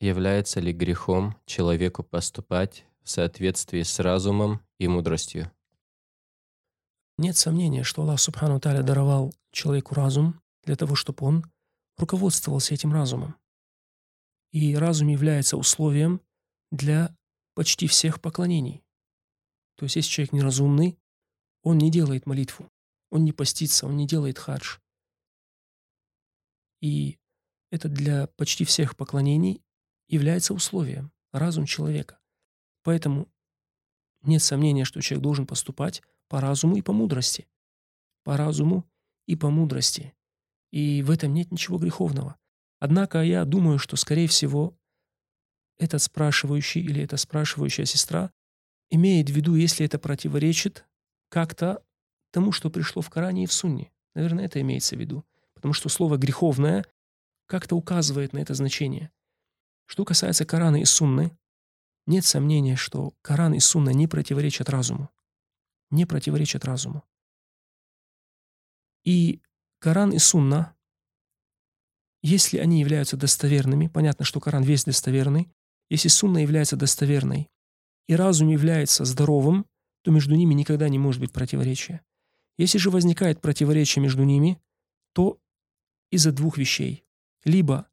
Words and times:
Является 0.00 0.60
ли 0.60 0.72
грехом 0.72 1.36
человеку 1.44 2.02
поступать 2.02 2.86
в 3.02 3.10
соответствии 3.10 3.82
с 3.82 3.98
разумом 3.98 4.62
и 4.78 4.88
мудростью? 4.88 5.52
Нет 7.18 7.36
сомнения, 7.36 7.84
что 7.84 8.00
Аллах 8.00 8.18
Субхану 8.18 8.58
Таля 8.60 8.82
даровал 8.82 9.34
человеку 9.52 9.94
разум 9.94 10.40
для 10.64 10.74
того, 10.74 10.94
чтобы 10.94 11.26
он 11.26 11.44
руководствовался 11.98 12.72
этим 12.72 12.94
разумом. 12.94 13.36
И 14.52 14.74
разум 14.74 15.08
является 15.08 15.58
условием 15.58 16.22
для 16.70 17.14
почти 17.54 17.86
всех 17.86 18.22
поклонений. 18.22 18.82
То 19.76 19.84
есть, 19.84 19.96
если 19.96 20.10
человек 20.10 20.32
неразумный, 20.32 20.98
он 21.62 21.76
не 21.76 21.90
делает 21.90 22.24
молитву, 22.24 22.70
он 23.10 23.26
не 23.26 23.32
постится, 23.32 23.86
он 23.86 23.98
не 23.98 24.06
делает 24.06 24.38
хадж. 24.38 24.78
И 26.80 27.18
это 27.70 27.90
для 27.90 28.28
почти 28.38 28.64
всех 28.64 28.96
поклонений 28.96 29.62
является 30.10 30.52
условием, 30.54 31.12
разум 31.32 31.64
человека. 31.64 32.18
Поэтому 32.82 33.28
нет 34.22 34.42
сомнения, 34.42 34.84
что 34.84 35.00
человек 35.00 35.22
должен 35.22 35.46
поступать 35.46 36.02
по 36.28 36.40
разуму 36.40 36.76
и 36.76 36.82
по 36.82 36.92
мудрости. 36.92 37.48
По 38.24 38.36
разуму 38.36 38.84
и 39.26 39.36
по 39.36 39.50
мудрости. 39.50 40.14
И 40.72 41.02
в 41.02 41.10
этом 41.10 41.32
нет 41.32 41.50
ничего 41.52 41.78
греховного. 41.78 42.36
Однако 42.78 43.22
я 43.22 43.44
думаю, 43.44 43.78
что, 43.78 43.96
скорее 43.96 44.26
всего, 44.26 44.76
этот 45.78 46.02
спрашивающий 46.02 46.82
или 46.82 47.02
эта 47.02 47.16
спрашивающая 47.16 47.84
сестра 47.84 48.30
имеет 48.90 49.30
в 49.30 49.32
виду, 49.32 49.54
если 49.54 49.86
это 49.86 49.98
противоречит 49.98 50.84
как-то 51.28 51.82
тому, 52.32 52.52
что 52.52 52.70
пришло 52.70 53.02
в 53.02 53.10
Коране 53.10 53.44
и 53.44 53.46
в 53.46 53.52
Сунне. 53.52 53.92
Наверное, 54.14 54.44
это 54.46 54.60
имеется 54.60 54.96
в 54.96 55.00
виду. 55.00 55.24
Потому 55.54 55.72
что 55.72 55.88
слово 55.88 56.16
«греховное» 56.16 56.84
как-то 57.46 57.76
указывает 57.76 58.32
на 58.32 58.38
это 58.38 58.54
значение. 58.54 59.10
Что 59.90 60.04
касается 60.04 60.44
Корана 60.44 60.80
и 60.80 60.84
Сунны, 60.84 61.36
нет 62.06 62.24
сомнения, 62.24 62.76
что 62.76 63.12
Коран 63.22 63.54
и 63.54 63.58
Сунна 63.58 63.90
не 63.90 64.06
противоречат 64.06 64.70
разуму. 64.70 65.10
Не 65.90 66.06
противоречат 66.06 66.64
разуму. 66.64 67.02
И 69.02 69.40
Коран 69.80 70.12
и 70.12 70.18
Сунна, 70.18 70.76
если 72.22 72.58
они 72.58 72.78
являются 72.78 73.16
достоверными, 73.16 73.88
понятно, 73.88 74.24
что 74.24 74.38
Коран 74.38 74.62
весь 74.62 74.84
достоверный, 74.84 75.50
если 75.88 76.06
Сунна 76.06 76.38
является 76.38 76.76
достоверной, 76.76 77.50
и 78.06 78.14
разум 78.14 78.46
является 78.46 79.04
здоровым, 79.04 79.66
то 80.04 80.12
между 80.12 80.36
ними 80.36 80.54
никогда 80.54 80.88
не 80.88 81.00
может 81.00 81.20
быть 81.20 81.32
противоречия. 81.32 82.00
Если 82.58 82.78
же 82.78 82.90
возникает 82.90 83.40
противоречие 83.40 84.04
между 84.04 84.22
ними, 84.22 84.62
то 85.14 85.40
из-за 86.12 86.30
двух 86.30 86.58
вещей. 86.58 87.04
Либо 87.42 87.89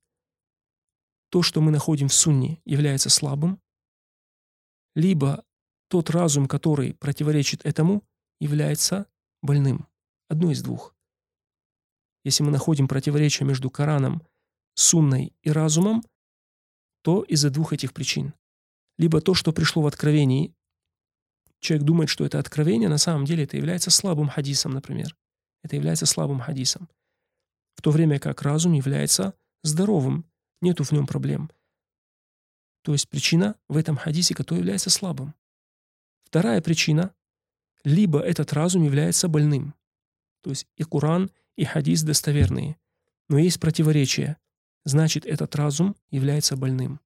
то, 1.29 1.41
что 1.41 1.61
мы 1.61 1.71
находим 1.71 2.07
в 2.07 2.13
сунне, 2.13 2.61
является 2.65 3.09
слабым, 3.09 3.59
либо 4.95 5.43
тот 5.89 6.09
разум, 6.09 6.47
который 6.47 6.93
противоречит 6.93 7.65
этому, 7.65 8.03
является 8.39 9.07
больным. 9.41 9.87
Одно 10.29 10.51
из 10.51 10.61
двух. 10.61 10.95
Если 12.23 12.43
мы 12.43 12.51
находим 12.51 12.87
противоречие 12.87 13.47
между 13.47 13.69
Кораном, 13.69 14.21
Сунной 14.75 15.33
и 15.41 15.49
разумом, 15.49 16.03
то 17.01 17.23
из-за 17.23 17.49
двух 17.49 17.73
этих 17.73 17.93
причин. 17.93 18.33
Либо 18.97 19.21
то, 19.21 19.33
что 19.33 19.51
пришло 19.51 19.81
в 19.81 19.87
откровении, 19.87 20.53
человек 21.59 21.85
думает, 21.85 22.09
что 22.09 22.25
это 22.25 22.37
откровение, 22.37 22.89
на 22.89 22.97
самом 22.97 23.25
деле 23.25 23.45
это 23.45 23.57
является 23.57 23.89
слабым 23.89 24.27
хадисом, 24.27 24.73
например. 24.73 25.15
Это 25.63 25.75
является 25.75 26.05
слабым 26.05 26.39
хадисом. 26.39 26.89
В 27.75 27.81
то 27.81 27.91
время 27.91 28.19
как 28.19 28.41
разум 28.41 28.73
является 28.73 29.33
здоровым, 29.63 30.25
нету 30.61 30.83
в 30.83 30.91
нем 30.91 31.07
проблем. 31.07 31.49
То 32.83 32.93
есть 32.93 33.09
причина 33.09 33.55
в 33.67 33.77
этом 33.77 33.97
хадисе, 33.97 34.33
который 34.33 34.59
является 34.59 34.89
слабым. 34.89 35.33
Вторая 36.23 36.61
причина– 36.61 37.13
либо 37.83 38.19
этот 38.19 38.51
разум 38.53 38.83
является 38.83 39.27
больным. 39.27 39.73
То 40.41 40.49
есть 40.49 40.67
и 40.75 40.83
Коран, 40.83 41.31
и 41.55 41.63
хадис 41.63 42.03
достоверные. 42.03 42.77
Но 43.29 43.37
есть 43.37 43.59
противоречие 43.59 44.37
значит 44.83 45.25
этот 45.25 45.55
разум 45.55 45.95
является 46.09 46.55
больным. 46.55 46.99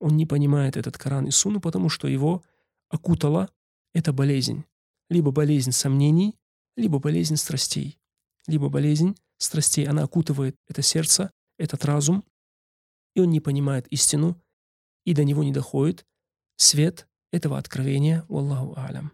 Он 0.00 0.16
не 0.16 0.26
понимает 0.26 0.76
этот 0.76 0.98
Коран 0.98 1.26
и 1.26 1.30
Суну, 1.30 1.60
потому 1.60 1.88
что 1.88 2.08
его 2.08 2.42
окутала 2.88 3.50
эта 3.92 4.12
болезнь. 4.12 4.64
Либо 5.08 5.30
болезнь 5.30 5.72
сомнений, 5.72 6.36
либо 6.76 6.98
болезнь 6.98 7.36
страстей. 7.36 7.98
Либо 8.46 8.68
болезнь 8.68 9.16
страстей. 9.38 9.86
Она 9.86 10.02
окутывает 10.02 10.56
это 10.68 10.82
сердце, 10.82 11.30
этот 11.58 11.84
разум, 11.84 12.24
и 13.14 13.20
он 13.20 13.30
не 13.30 13.40
понимает 13.40 13.86
истину, 13.88 14.40
и 15.04 15.14
до 15.14 15.24
него 15.24 15.44
не 15.44 15.52
доходит 15.52 16.06
свет 16.56 17.08
этого 17.32 17.58
откровения. 17.58 18.24
Аллаху 18.28 18.74
алям. 18.76 19.12